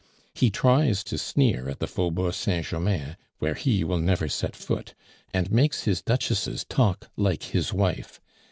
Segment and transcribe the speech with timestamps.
[0.33, 4.95] He tries to sneer at the Faubourg Saint Germain, where he will never set foot,
[5.31, 8.19] and makes his duchesses talk like his wife.